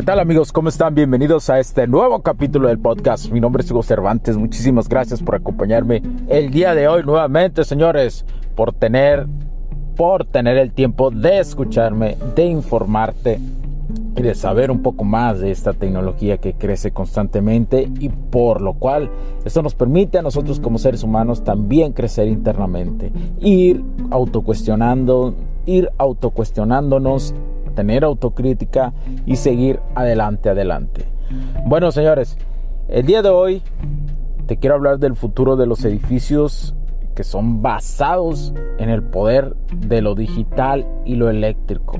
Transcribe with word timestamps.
¿Qué 0.00 0.06
tal 0.06 0.18
amigos? 0.18 0.50
¿Cómo 0.50 0.70
están? 0.70 0.94
Bienvenidos 0.94 1.50
a 1.50 1.58
este 1.58 1.86
nuevo 1.86 2.22
capítulo 2.22 2.68
del 2.68 2.78
podcast. 2.78 3.30
Mi 3.30 3.38
nombre 3.38 3.62
es 3.62 3.70
Hugo 3.70 3.82
Cervantes. 3.82 4.38
Muchísimas 4.38 4.88
gracias 4.88 5.22
por 5.22 5.34
acompañarme 5.34 6.02
el 6.26 6.50
día 6.50 6.74
de 6.74 6.88
hoy 6.88 7.02
nuevamente, 7.04 7.64
señores, 7.64 8.24
por 8.56 8.72
tener 8.72 9.26
por 9.96 10.24
tener 10.24 10.56
el 10.56 10.72
tiempo 10.72 11.10
de 11.10 11.40
escucharme, 11.40 12.16
de 12.34 12.46
informarte 12.46 13.40
y 14.16 14.22
de 14.22 14.34
saber 14.34 14.70
un 14.70 14.80
poco 14.80 15.04
más 15.04 15.38
de 15.38 15.50
esta 15.50 15.74
tecnología 15.74 16.38
que 16.38 16.54
crece 16.54 16.92
constantemente 16.92 17.86
y 18.00 18.08
por 18.08 18.62
lo 18.62 18.72
cual 18.72 19.10
esto 19.44 19.60
nos 19.60 19.74
permite 19.74 20.16
a 20.16 20.22
nosotros 20.22 20.60
como 20.60 20.78
seres 20.78 21.02
humanos 21.02 21.44
también 21.44 21.92
crecer 21.92 22.26
internamente, 22.26 23.12
ir 23.38 23.84
autocuestionando, 24.10 25.34
ir 25.66 25.90
autocuestionándonos 25.98 27.34
tener 27.70 28.04
autocrítica 28.04 28.92
y 29.26 29.36
seguir 29.36 29.80
adelante, 29.94 30.50
adelante. 30.50 31.06
Bueno, 31.66 31.92
señores, 31.92 32.36
el 32.88 33.06
día 33.06 33.22
de 33.22 33.28
hoy 33.28 33.62
te 34.46 34.56
quiero 34.56 34.76
hablar 34.76 34.98
del 34.98 35.14
futuro 35.14 35.56
de 35.56 35.66
los 35.66 35.84
edificios 35.84 36.74
que 37.14 37.24
son 37.24 37.62
basados 37.62 38.52
en 38.78 38.90
el 38.90 39.02
poder 39.02 39.54
de 39.76 40.00
lo 40.00 40.14
digital 40.14 40.86
y 41.04 41.14
lo 41.14 41.28
eléctrico. 41.30 41.98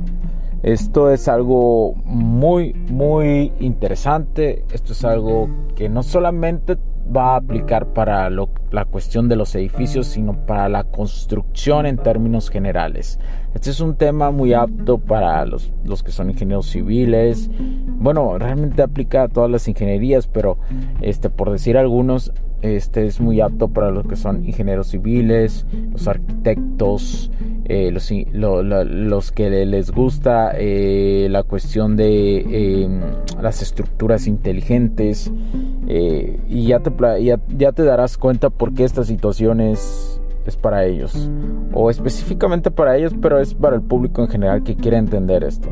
Esto 0.63 1.11
es 1.11 1.27
algo 1.29 1.95
muy, 2.05 2.75
muy 2.75 3.53
interesante. 3.61 4.65
Esto 4.73 4.93
es 4.93 5.05
algo 5.05 5.49
que 5.75 5.89
no 5.89 6.03
solamente 6.03 6.77
va 7.15 7.33
a 7.33 7.37
aplicar 7.37 7.93
para 7.93 8.31
la 8.31 8.85
cuestión 8.85 9.29
de 9.29 9.37
los 9.37 9.55
edificios, 9.55 10.07
sino 10.07 10.47
para 10.47 10.69
la 10.69 10.85
construcción 10.85 11.87
en 11.87 11.97
términos 11.99 12.51
generales. 12.51 13.19
Este 13.55 13.71
es 13.71 13.81
un 13.81 13.97
tema 13.97 14.31
muy 14.31 14.55
apto 14.55 14.99
para 14.99 15.45
los, 15.45 15.73
los 15.85 16.03
que 16.03 16.13
son 16.13 16.31
ingenieros 16.31 16.67
civiles. 16.67 17.51
Bueno, 17.87 18.39
realmente 18.39 18.83
aplica 18.83 19.25
a 19.25 19.29
todas 19.29 19.51
las 19.51 19.67
ingenierías, 19.67 20.27
pero 20.27 20.59
este, 21.01 21.31
por 21.31 21.51
decir 21.51 21.77
algunos, 21.77 22.33
este 22.63 23.07
es 23.07 23.21
muy 23.21 23.41
apto 23.41 23.69
para 23.69 23.91
los 23.91 24.07
que 24.07 24.17
son 24.17 24.45
ingenieros 24.45 24.89
civiles, 24.89 25.67
los 25.93 26.07
arquitectos, 26.09 27.31
eh, 27.65 27.91
los, 27.93 29.33
que 29.33 29.65
les 29.65 29.91
gusta 29.91 30.53
eh, 30.57 31.29
la 31.31 31.43
cuestión 31.45 31.97
de 31.97 32.83
em, 32.85 33.01
las 33.41 33.63
estructuras 33.63 34.27
inteligentes. 34.27 35.33
Eh, 35.87 36.39
y 36.49 36.67
ya 36.67 36.81
te, 36.81 37.83
darás 37.83 38.19
cuenta 38.19 38.51
por 38.51 38.75
qué 38.75 38.85
esta 38.85 39.05
situación 39.05 39.61
es 39.61 40.21
para 40.61 40.85
ellos. 40.85 41.31
O 41.73 41.91
específicamente 41.91 42.71
para 42.71 42.97
ellos, 42.97 43.15
pero 43.21 43.39
es 43.39 43.55
para 43.55 43.77
el 43.77 43.83
público 43.83 44.23
en 44.23 44.29
general 44.29 44.63
que 44.63 44.77
quiere 44.77 44.97
entender 44.97 45.45
esto. 45.45 45.69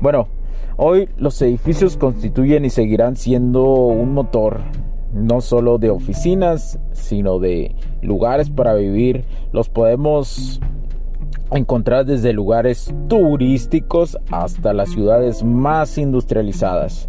Bueno, 0.00 0.28
hoy 0.76 1.08
los 1.16 1.40
edificios 1.42 1.96
constituyen 1.96 2.64
y 2.64 2.70
seguirán 2.70 3.16
siendo 3.16 3.64
un 3.64 4.12
motor 4.12 4.60
no 5.12 5.40
solo 5.40 5.78
de 5.78 5.90
oficinas, 5.90 6.78
sino 6.92 7.38
de 7.38 7.74
lugares 8.02 8.50
para 8.50 8.74
vivir. 8.74 9.24
Los 9.52 9.68
podemos 9.68 10.60
encontrar 11.50 12.04
desde 12.04 12.32
lugares 12.32 12.92
turísticos 13.08 14.18
hasta 14.30 14.72
las 14.72 14.90
ciudades 14.90 15.42
más 15.42 15.96
industrializadas. 15.98 17.08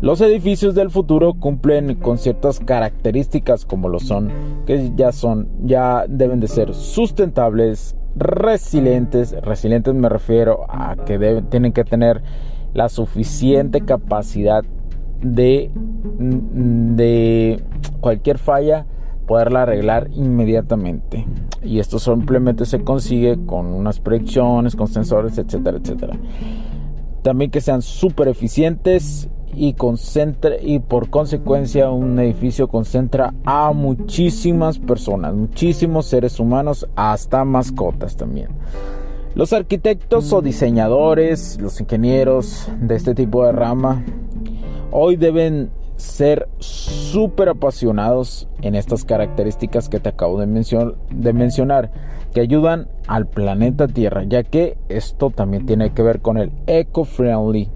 Los 0.00 0.20
edificios 0.20 0.74
del 0.74 0.90
futuro 0.90 1.34
cumplen 1.34 1.94
con 1.96 2.18
ciertas 2.18 2.60
características 2.60 3.64
como 3.64 3.88
lo 3.88 3.98
son, 3.98 4.30
que 4.66 4.92
ya 4.96 5.12
son, 5.12 5.48
ya 5.64 6.04
deben 6.08 6.40
de 6.40 6.48
ser 6.48 6.74
sustentables, 6.74 7.96
resilientes. 8.16 9.34
Resilientes 9.42 9.94
me 9.94 10.08
refiero 10.08 10.66
a 10.68 10.96
que 10.96 11.18
deben, 11.18 11.48
tienen 11.48 11.72
que 11.72 11.84
tener 11.84 12.22
la 12.74 12.88
suficiente 12.88 13.80
capacidad 13.80 14.64
de, 15.22 15.70
de 16.18 17.62
cualquier 18.00 18.38
falla 18.38 18.86
poderla 19.30 19.62
arreglar 19.62 20.10
inmediatamente. 20.12 21.24
Y 21.62 21.78
esto 21.78 22.00
simplemente 22.00 22.66
se 22.66 22.82
consigue 22.82 23.38
con 23.46 23.66
unas 23.66 24.00
proyecciones, 24.00 24.74
con 24.74 24.88
sensores, 24.88 25.38
etcétera, 25.38 25.78
etcétera. 25.78 26.16
También 27.22 27.52
que 27.52 27.60
sean 27.60 27.80
súper 27.80 28.26
eficientes 28.26 29.28
y, 29.54 29.74
concentre, 29.74 30.58
y 30.62 30.80
por 30.80 31.10
consecuencia 31.10 31.90
un 31.90 32.18
edificio 32.18 32.66
concentra 32.66 33.32
a 33.44 33.72
muchísimas 33.72 34.80
personas, 34.80 35.32
muchísimos 35.34 36.06
seres 36.06 36.40
humanos, 36.40 36.88
hasta 36.96 37.44
mascotas 37.44 38.16
también. 38.16 38.48
Los 39.36 39.52
arquitectos 39.52 40.32
o 40.32 40.42
diseñadores, 40.42 41.60
los 41.60 41.80
ingenieros 41.80 42.68
de 42.80 42.96
este 42.96 43.14
tipo 43.14 43.46
de 43.46 43.52
rama 43.52 44.04
Hoy 44.92 45.16
deben 45.16 45.70
ser 45.96 46.48
súper 46.58 47.48
apasionados 47.50 48.48
en 48.62 48.74
estas 48.74 49.04
características 49.04 49.88
que 49.88 50.00
te 50.00 50.08
acabo 50.08 50.40
de, 50.40 50.46
de, 51.10 51.32
mencionar, 51.32 51.90
que 52.32 52.40
ayudan 52.40 52.88
al 53.06 53.26
planeta 53.26 53.86
Tierra, 53.86 54.24
ya 54.24 54.42
que 54.42 54.78
esto 54.88 55.30
también 55.30 55.66
tiene 55.66 55.92
que 55.92 56.02
ver 56.02 56.20
con 56.20 56.38
el 56.38 56.50
eco-friendly. 56.66 57.68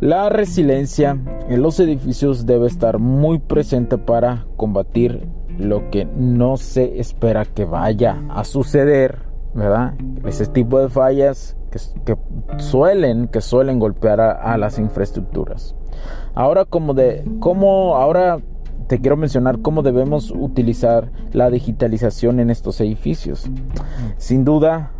La 0.00 0.28
resiliencia 0.28 1.18
en 1.48 1.62
los 1.62 1.80
edificios 1.80 2.46
debe 2.46 2.66
estar 2.66 2.98
muy 2.98 3.38
presente 3.38 3.98
para 3.98 4.46
combatir 4.56 5.26
lo 5.58 5.90
que 5.90 6.04
no 6.04 6.56
se 6.56 6.98
espera 6.98 7.44
que 7.44 7.64
vaya 7.64 8.22
a 8.28 8.44
suceder, 8.44 9.33
¿verdad? 9.54 9.94
Ese 10.24 10.46
tipo 10.46 10.80
de 10.80 10.88
fallas 10.88 11.56
que, 11.70 12.16
suelen, 12.58 13.28
que 13.28 13.40
suelen 13.40 13.78
golpear 13.78 14.20
a, 14.20 14.56
las 14.58 14.78
infraestructuras. 14.78 15.74
Ahora 16.34 16.64
como 16.64 16.94
de 16.94 17.24
cómo 17.40 17.96
ahora 17.96 18.38
te 18.88 19.00
quiero 19.00 19.16
mencionar 19.16 19.60
cómo 19.60 19.82
debemos 19.82 20.30
utilizar 20.30 21.10
la 21.32 21.50
digitalización 21.50 22.40
en 22.40 22.50
estos 22.50 22.80
edificios. 22.80 23.48
Sin 24.18 24.44
duda, 24.44 24.90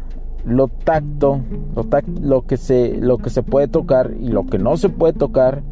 lo 0.44 0.68
tacto, 0.68 1.40
lo, 1.74 1.86
lo, 2.20 2.46
que 2.46 2.56
se, 2.56 2.96
lo 2.96 3.18
que 3.18 3.30
se 3.30 3.42
puede 3.42 3.68
tocar 3.68 4.12
y 4.18 4.28
lo 4.28 4.46
que 4.46 4.58
no 4.58 4.76
se 4.76 4.88
puede 4.88 5.12
tocar 5.12 5.62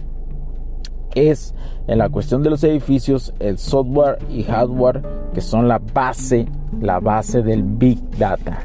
es 1.14 1.54
en 1.86 1.98
la 1.98 2.08
cuestión 2.08 2.42
de 2.42 2.50
los 2.50 2.64
edificios 2.64 3.34
el 3.38 3.58
software 3.58 4.18
y 4.30 4.44
hardware 4.44 5.02
que 5.34 5.40
son 5.40 5.68
la 5.68 5.78
base, 5.78 6.48
la 6.80 7.00
base 7.00 7.42
del 7.42 7.62
big 7.62 7.98
data 8.18 8.60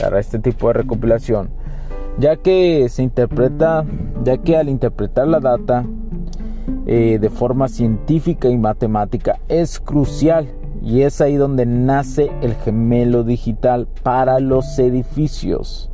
para 0.00 0.20
este 0.20 0.38
tipo 0.38 0.68
de 0.68 0.74
recopilación, 0.74 1.50
ya 2.18 2.36
que 2.36 2.88
se 2.88 3.02
interpreta, 3.02 3.84
ya 4.24 4.38
que 4.38 4.56
al 4.56 4.68
interpretar 4.68 5.28
la 5.28 5.40
data 5.40 5.84
eh, 6.86 7.18
de 7.20 7.30
forma 7.30 7.68
científica 7.68 8.48
y 8.48 8.56
matemática 8.56 9.38
es 9.48 9.80
crucial. 9.80 10.48
Y 10.82 11.02
es 11.02 11.20
ahí 11.20 11.34
donde 11.34 11.66
nace 11.66 12.30
el 12.42 12.54
gemelo 12.54 13.24
digital 13.24 13.88
para 14.04 14.38
los 14.38 14.78
edificios. 14.78 15.90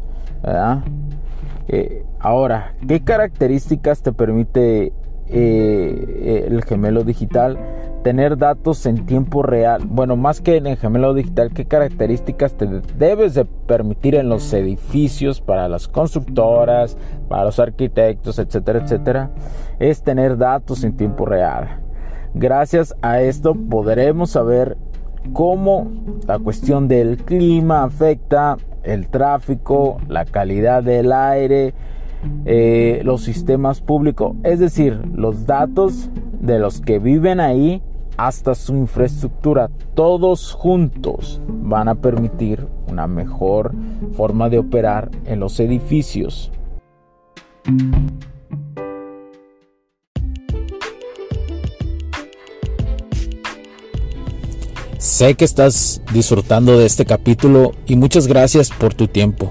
Eh, 1.69 2.04
ahora, 2.19 2.74
¿qué 2.86 3.03
características 3.03 4.03
te 4.03 4.12
permite 4.12 4.92
eh, 5.28 6.47
el 6.48 6.65
gemelo 6.65 7.04
digital? 7.04 7.59
tener 8.03 8.36
datos 8.36 8.84
en 8.86 9.07
tiempo 9.07 9.42
real. 9.42 9.84
Bueno, 9.86 10.16
más 10.16 10.41
que 10.41 10.57
en 10.57 10.66
el 10.66 10.77
gemelo 10.77 11.15
digital, 11.15 11.53
¿qué 11.53 11.65
características 11.65 12.54
te 12.54 12.66
debes 12.98 13.34
de 13.34 13.45
permitir 13.45 14.16
en 14.16 14.28
los 14.28 14.53
edificios 14.53 15.41
para 15.41 15.69
las 15.69 15.89
constructoras, 15.89 16.97
para 17.28 17.45
los 17.45 17.59
arquitectos, 17.59 18.39
etcétera, 18.39 18.80
etcétera? 18.80 19.30
Es 19.78 20.03
tener 20.03 20.36
datos 20.36 20.84
en 20.84 20.97
tiempo 20.97 21.27
real. 21.27 21.80
Gracias 22.34 22.95
a 23.03 23.21
esto 23.21 23.54
podremos 23.54 24.30
saber 24.30 24.77
cómo 25.33 25.91
la 26.27 26.39
cuestión 26.39 26.89
del 26.89 27.18
clima 27.18 27.84
afecta 27.84 28.57
el 28.83 29.09
tráfico, 29.09 29.98
la 30.09 30.25
calidad 30.25 30.83
del 30.83 31.13
aire, 31.13 31.75
eh, 32.45 33.03
los 33.04 33.22
sistemas 33.22 33.80
públicos, 33.80 34.36
es 34.42 34.59
decir, 34.59 35.01
los 35.15 35.47
datos 35.47 36.10
de 36.41 36.59
los 36.59 36.80
que 36.80 36.98
viven 36.98 37.41
ahí 37.41 37.83
hasta 38.16 38.54
su 38.54 38.77
infraestructura, 38.77 39.71
todos 39.95 40.53
juntos 40.53 41.41
van 41.48 41.89
a 41.89 41.95
permitir 41.95 42.66
una 42.89 43.07
mejor 43.07 43.72
forma 44.16 44.48
de 44.48 44.59
operar 44.59 45.10
en 45.24 45.41
los 45.41 45.59
edificios. 45.60 46.51
Sé 54.98 55.34
que 55.34 55.45
estás 55.45 56.01
disfrutando 56.13 56.78
de 56.78 56.86
este 56.86 57.04
capítulo 57.04 57.72
y 57.86 57.97
muchas 57.97 58.28
gracias 58.28 58.71
por 58.71 58.95
tu 58.95 59.09
tiempo. 59.09 59.51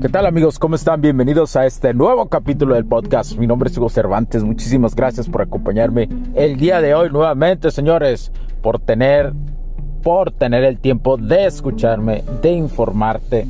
¿Qué 0.00 0.08
tal 0.08 0.24
amigos? 0.24 0.58
¿Cómo 0.58 0.76
están? 0.76 1.02
Bienvenidos 1.02 1.56
a 1.56 1.66
este 1.66 1.92
nuevo 1.92 2.30
capítulo 2.30 2.74
del 2.74 2.86
podcast. 2.86 3.36
Mi 3.36 3.46
nombre 3.46 3.68
es 3.68 3.76
Hugo 3.76 3.90
Cervantes. 3.90 4.42
Muchísimas 4.42 4.96
gracias 4.96 5.28
por 5.28 5.42
acompañarme 5.42 6.08
el 6.34 6.56
día 6.56 6.80
de 6.80 6.94
hoy 6.94 7.10
nuevamente, 7.10 7.70
señores, 7.70 8.32
por 8.62 8.78
tener 8.78 9.34
por 10.02 10.30
tener 10.30 10.64
el 10.64 10.78
tiempo 10.78 11.18
de 11.18 11.44
escucharme, 11.44 12.24
de 12.40 12.52
informarte 12.52 13.46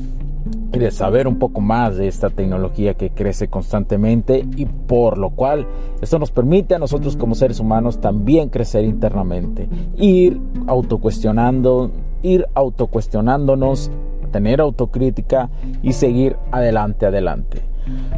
y 0.72 0.78
de 0.80 0.90
saber 0.90 1.28
un 1.28 1.38
poco 1.38 1.60
más 1.60 1.96
de 1.96 2.08
esta 2.08 2.30
tecnología 2.30 2.94
que 2.94 3.10
crece 3.10 3.46
constantemente 3.46 4.44
y 4.56 4.66
por 4.66 5.18
lo 5.18 5.30
cual 5.30 5.68
esto 6.02 6.18
nos 6.18 6.32
permite 6.32 6.74
a 6.74 6.80
nosotros 6.80 7.16
como 7.16 7.36
seres 7.36 7.60
humanos 7.60 8.00
también 8.00 8.48
crecer 8.48 8.84
internamente, 8.84 9.68
ir 9.96 10.40
autocuestionando, 10.66 11.92
ir 12.24 12.48
autocuestionándonos 12.54 13.92
tener 14.30 14.60
autocrítica 14.60 15.50
y 15.82 15.92
seguir 15.92 16.36
adelante, 16.52 17.06
adelante. 17.06 17.62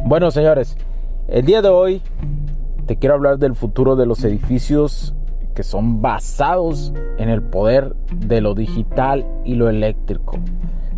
Bueno, 0.05 0.31
señores, 0.31 0.77
el 1.27 1.45
día 1.45 1.61
de 1.61 1.69
hoy 1.69 2.01
te 2.85 2.97
quiero 2.97 3.15
hablar 3.15 3.37
del 3.37 3.55
futuro 3.55 3.95
de 3.95 4.05
los 4.05 4.23
edificios 4.23 5.15
que 5.53 5.63
son 5.63 6.01
basados 6.01 6.93
en 7.17 7.29
el 7.29 7.41
poder 7.41 7.95
de 8.15 8.41
lo 8.41 8.55
digital 8.55 9.25
y 9.45 9.55
lo 9.55 9.69
eléctrico. 9.69 10.37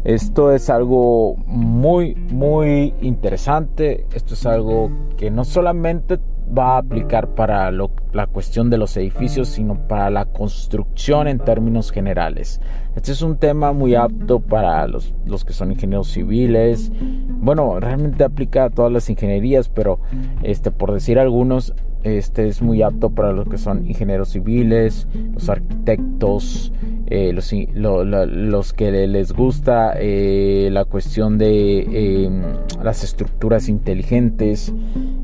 Esto 0.06 0.52
es 0.52 0.70
algo 0.70 1.36
muy, 1.48 2.16
muy 2.16 2.94
interesante. 3.02 4.06
Esto 4.14 4.36
es 4.36 4.46
algo 4.46 4.92
que 5.18 5.32
no 5.32 5.44
solamente 5.44 6.20
va 6.56 6.76
a 6.76 6.78
aplicar 6.78 7.30
para 7.30 7.72
la 7.72 8.28
cuestión 8.28 8.70
de 8.70 8.78
los 8.78 8.96
edificios, 8.98 9.50
sino 9.50 9.88
para 9.88 10.10
la 10.10 10.26
construcción 10.26 11.28
en 11.28 11.40
términos 11.40 11.92
generales. 11.92 12.62
Este 12.96 13.12
es 13.12 13.22
un 13.22 13.38
tema 13.38 13.72
muy 13.74 13.96
apto 13.96 14.40
para 14.40 14.88
los, 14.88 15.14
los, 15.26 15.44
que 15.44 15.54
son 15.54 15.72
ingenieros 15.72 16.10
civiles. 16.10 16.92
Bueno, 17.28 17.80
realmente 17.80 18.24
aplica 18.24 18.66
a 18.66 18.70
todas 18.70 18.92
las 18.92 19.10
ingenierías, 19.10 19.70
pero 19.70 20.00
este, 20.44 20.72
por 20.72 20.94
decir 20.94 21.20
algunos, 21.20 21.74
este 22.06 22.48
es 22.48 22.62
muy 22.62 22.84
apto 22.84 23.10
para 23.10 23.32
los 23.32 23.48
que 23.48 23.58
son 23.58 23.88
ingenieros 23.88 24.30
civiles, 24.30 25.08
los 25.34 25.50
arquitectos, 25.50 26.72
eh, 27.08 27.34
los, 27.34 28.74
que 28.74 29.08
les 29.08 29.34
gusta 29.34 29.94
eh, 29.98 30.70
la 30.72 30.86
cuestión 30.86 31.40
de 31.40 32.26
em, 32.26 32.44
las 32.84 33.04
estructuras 33.04 33.70
inteligentes. 33.70 34.72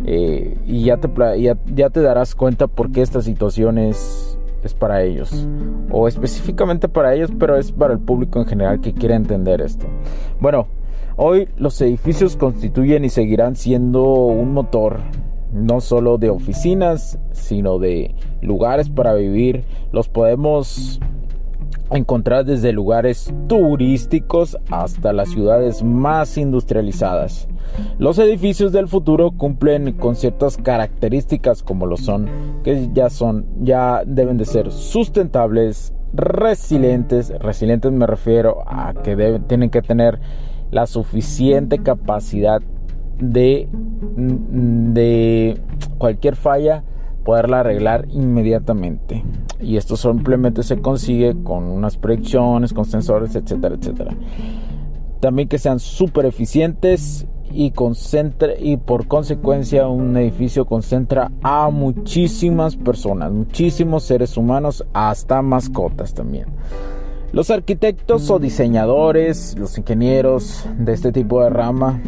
Eh, 0.05 0.57
y 0.65 0.85
ya 0.85 0.97
te, 0.97 1.09
ya 1.39 1.89
te 1.91 2.01
darás 2.01 2.33
cuenta 2.33 2.65
por 2.65 2.91
qué 2.91 3.03
esta 3.03 3.21
situación 3.21 3.77
es, 3.77 4.39
es 4.63 4.73
para 4.73 5.03
ellos. 5.03 5.47
O 5.91 6.07
específicamente 6.07 6.89
para 6.89 7.13
ellos, 7.13 7.31
pero 7.37 7.57
es 7.57 7.71
para 7.71 7.93
el 7.93 7.99
público 7.99 8.39
en 8.39 8.47
general 8.47 8.81
que 8.81 8.93
quiere 8.93 9.13
entender 9.13 9.61
esto. 9.61 9.85
Bueno, 10.39 10.67
hoy 11.15 11.47
los 11.57 11.79
edificios 11.81 12.35
constituyen 12.37 13.05
y 13.05 13.09
seguirán 13.09 13.55
siendo 13.55 14.03
un 14.03 14.51
motor 14.53 14.97
no 15.53 15.81
solo 15.81 16.17
de 16.17 16.29
oficinas, 16.29 17.19
sino 17.31 17.79
de 17.79 18.15
lugares 18.41 18.89
para 18.89 19.13
vivir. 19.13 19.63
Los 19.91 20.07
podemos 20.07 20.99
encontrar 21.91 22.45
desde 22.45 22.71
lugares 22.71 23.33
turísticos 23.47 24.57
hasta 24.69 25.13
las 25.13 25.29
ciudades 25.29 25.83
más 25.83 26.37
industrializadas. 26.37 27.47
Los 27.99 28.17
edificios 28.19 28.71
del 28.71 28.87
futuro 28.87 29.31
cumplen 29.31 29.93
con 29.93 30.15
ciertas 30.15 30.57
características 30.57 31.63
como 31.63 31.85
lo 31.85 31.97
son, 31.97 32.29
que 32.63 32.89
ya 32.93 33.09
son, 33.09 33.45
ya 33.61 34.03
deben 34.05 34.37
de 34.37 34.45
ser 34.45 34.71
sustentables, 34.71 35.93
resilientes. 36.13 37.31
Resilientes 37.39 37.91
me 37.91 38.07
refiero 38.07 38.63
a 38.67 38.93
que 38.93 39.15
deben, 39.15 39.43
tienen 39.43 39.69
que 39.69 39.81
tener 39.81 40.19
la 40.71 40.87
suficiente 40.87 41.79
capacidad 41.79 42.61
de, 43.21 43.69
de 44.17 45.61
cualquier 45.97 46.35
falla 46.35 46.83
poderla 47.23 47.61
arreglar 47.61 48.07
inmediatamente. 48.09 49.23
Y 49.59 49.77
esto 49.77 49.95
simplemente 49.95 50.63
se 50.63 50.81
consigue 50.81 51.35
con 51.43 51.65
unas 51.65 51.97
proyecciones, 51.97 52.73
con 52.73 52.85
sensores, 52.85 53.35
etcétera, 53.35 53.75
etcétera. 53.75 54.15
También 55.19 55.47
que 55.47 55.59
sean 55.59 55.79
súper 55.79 56.25
eficientes 56.25 57.27
y, 57.53 57.71
concentre, 57.71 58.55
y 58.59 58.77
por 58.77 59.07
consecuencia 59.07 59.87
un 59.87 60.17
edificio 60.17 60.65
concentra 60.65 61.31
a 61.43 61.69
muchísimas 61.69 62.75
personas, 62.75 63.31
muchísimos 63.31 64.03
seres 64.03 64.35
humanos, 64.37 64.83
hasta 64.93 65.41
mascotas 65.41 66.13
también. 66.13 66.47
Los 67.33 67.49
arquitectos 67.49 68.29
o 68.29 68.39
diseñadores, 68.39 69.57
los 69.57 69.77
ingenieros 69.77 70.65
de 70.77 70.93
este 70.93 71.11
tipo 71.11 71.43
de 71.43 71.49
rama, 71.49 72.01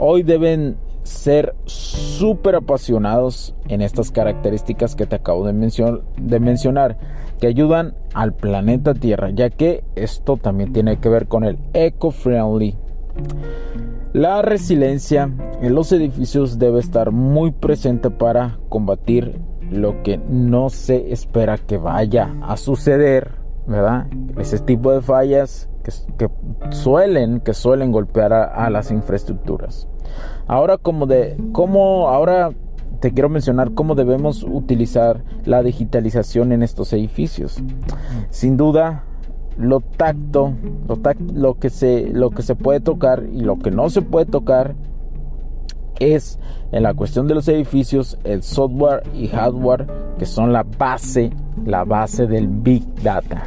hoy 0.00 0.22
deben 0.22 0.76
ser 1.02 1.54
súper 1.66 2.56
apasionados 2.56 3.54
en 3.68 3.82
estas 3.82 4.10
características 4.10 4.96
que 4.96 5.06
te 5.06 5.16
acabo 5.16 5.46
de, 5.46 6.02
de, 6.16 6.40
mencionar, 6.40 6.96
que 7.38 7.46
ayudan 7.46 7.94
al 8.14 8.34
planeta 8.34 8.94
Tierra, 8.94 9.30
ya 9.30 9.50
que 9.50 9.84
esto 9.94 10.36
también 10.36 10.72
tiene 10.72 10.98
que 10.98 11.08
ver 11.08 11.26
con 11.28 11.44
el 11.44 11.58
eco-friendly. 11.74 12.76
La 14.12 14.42
resiliencia 14.42 15.30
en 15.60 15.74
los 15.74 15.92
edificios 15.92 16.58
debe 16.58 16.80
estar 16.80 17.12
muy 17.12 17.52
presente 17.52 18.10
para 18.10 18.58
combatir 18.68 19.38
lo 19.70 20.02
que 20.02 20.18
no 20.18 20.70
se 20.70 21.12
espera 21.12 21.58
que 21.58 21.76
vaya 21.76 22.34
a 22.42 22.56
suceder, 22.56 23.32
¿verdad? 23.66 24.06
Ese 24.38 24.58
tipo 24.58 24.92
de 24.92 25.00
fallas 25.00 25.69
que, 25.82 26.30
suelen, 26.70 27.40
que 27.40 27.54
suelen 27.54 27.92
golpear 27.92 28.32
a 28.32 28.70
las 28.70 28.90
infraestructuras. 28.90 29.88
Ahora 30.46 30.78
como 30.78 31.06
de 31.06 31.36
cómo 31.52 32.08
ahora 32.08 32.50
te 33.00 33.12
quiero 33.12 33.28
mencionar 33.28 33.72
cómo 33.72 33.94
debemos 33.94 34.42
utilizar 34.42 35.24
la 35.44 35.62
digitalización 35.62 36.52
en 36.52 36.62
estos 36.62 36.92
edificios. 36.92 37.62
Sin 38.28 38.56
duda, 38.56 39.04
lo 39.56 39.80
tacto, 39.80 40.52
lo, 41.34 41.54
que 41.54 41.70
se, 41.70 42.08
lo 42.08 42.30
que 42.30 42.42
se 42.42 42.54
puede 42.54 42.80
tocar 42.80 43.24
y 43.32 43.40
lo 43.40 43.58
que 43.58 43.70
no 43.70 43.88
se 43.90 44.02
puede 44.02 44.26
tocar 44.26 44.74
es 45.98 46.38
en 46.72 46.82
la 46.82 46.94
cuestión 46.94 47.26
de 47.26 47.34
los 47.34 47.48
edificios 47.48 48.18
el 48.24 48.42
software 48.42 49.02
y 49.14 49.28
hardware 49.28 49.86
que 50.18 50.26
son 50.26 50.52
la 50.52 50.62
base, 50.62 51.30
la 51.64 51.84
base 51.84 52.26
del 52.26 52.48
big 52.48 52.82
data 53.02 53.44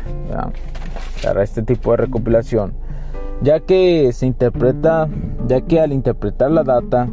para 1.23 1.43
este 1.43 1.63
tipo 1.63 1.91
de 1.91 1.97
recopilación 1.97 2.73
ya 3.43 3.59
que 3.59 4.11
se 4.13 4.25
interpreta, 4.25 5.09
ya 5.47 5.61
que 5.61 5.81
al 5.81 5.91
interpretar 5.91 6.49
la 6.49 6.63
data 6.63 7.09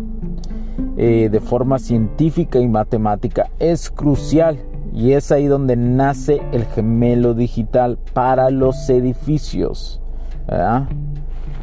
eh, 0.97 1.29
de 1.31 1.41
forma 1.41 1.79
científica 1.79 2.59
y 2.59 2.69
matemática 2.69 3.49
es 3.59 3.91
crucial 3.91 4.59
y 4.93 5.13
es 5.13 5.33
ahí 5.33 5.47
donde 5.47 5.77
nace 5.77 6.41
el 6.53 6.65
gemelo 6.67 7.35
digital 7.35 7.99
para 8.13 8.51
los 8.51 8.89
edificios. 8.89 10.01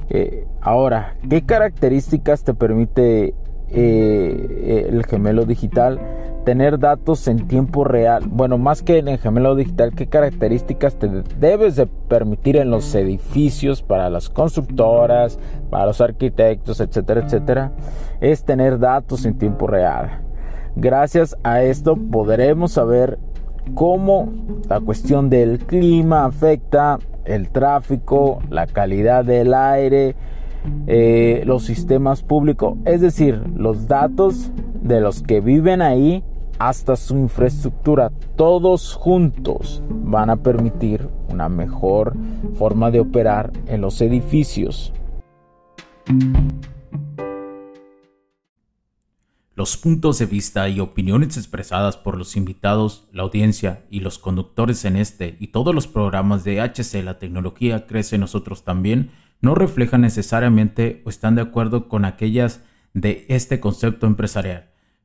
Eh, 0.09 0.45
ahora, 0.61 1.13
¿qué 1.29 1.41
características 1.43 2.43
te 2.43 2.53
permite 2.53 3.33
eh, 3.69 4.87
el 4.89 5.05
gemelo 5.05 5.45
digital? 5.45 5.99
Tener 6.47 6.79
datos 6.79 7.27
en 7.27 7.45
tiempo 7.45 7.83
real. 7.83 8.23
Bueno, 8.25 8.57
más 8.57 8.81
que 8.81 8.99
en 8.99 9.09
el 9.09 9.17
gemelo 9.17 9.53
digital, 9.53 9.91
¿qué 9.93 10.07
características 10.07 10.95
te 10.95 11.09
debes 11.37 11.75
de 11.75 11.87
permitir 11.87 12.55
en 12.55 12.71
los 12.71 12.95
edificios 12.95 13.81
para 13.81 14.09
las 14.09 14.29
constructoras, 14.29 15.39
para 15.69 15.87
los 15.87 15.99
arquitectos, 15.99 16.79
etcétera, 16.79 17.25
etcétera? 17.25 17.71
Es 18.21 18.45
tener 18.45 18.79
datos 18.79 19.25
en 19.25 19.37
tiempo 19.37 19.67
real. 19.67 20.21
Gracias 20.77 21.35
a 21.43 21.63
esto 21.63 21.97
podremos 21.97 22.71
saber 22.71 23.19
cómo 23.73 24.31
la 24.69 24.79
cuestión 24.79 25.29
del 25.29 25.59
clima 25.59 26.23
afecta 26.23 26.97
el 27.25 27.49
tráfico, 27.49 28.39
la 28.49 28.67
calidad 28.67 29.25
del 29.25 29.53
aire, 29.53 30.15
eh, 30.87 31.43
los 31.45 31.65
sistemas 31.65 32.23
públicos, 32.23 32.77
es 32.85 33.01
decir, 33.01 33.43
los 33.53 33.89
datos 33.89 34.49
de 34.81 35.01
los 35.01 35.21
que 35.21 35.41
viven 35.41 35.81
ahí 35.81 36.23
hasta 36.59 36.95
su 36.95 37.17
infraestructura, 37.17 38.11
todos 38.35 38.93
juntos 38.93 39.81
van 39.89 40.29
a 40.29 40.37
permitir 40.37 41.07
una 41.29 41.49
mejor 41.49 42.13
forma 42.57 42.91
de 42.91 42.99
operar 42.99 43.51
en 43.67 43.81
los 43.81 44.01
edificios. 44.01 44.93
Los 49.57 49.75
puntos 49.75 50.19
de 50.19 50.27
vista 50.27 50.69
y 50.69 50.79
opiniones 50.79 51.35
expresadas 51.35 51.97
por 51.97 52.15
los 52.15 52.35
invitados, 52.35 53.07
la 53.11 53.23
audiencia 53.23 53.85
y 53.89 54.01
los 54.01 54.19
conductores 54.19 54.85
en 54.85 54.95
este 54.97 55.35
y 55.39 55.47
todos 55.47 55.73
los 55.73 55.87
programas 55.87 56.43
de 56.43 56.61
HC 56.61 57.03
La 57.03 57.17
Tecnología 57.17 57.87
Crece 57.87 58.19
Nosotros 58.19 58.63
también 58.63 59.09
no 59.41 59.55
reflejan 59.55 60.01
necesariamente 60.01 61.01
o 61.05 61.09
están 61.09 61.33
de 61.33 61.41
acuerdo 61.41 61.89
con 61.89 62.05
aquellas 62.05 62.61
de 62.93 63.25
este 63.29 63.59
concepto 63.59 64.05
empresarial, 64.05 64.69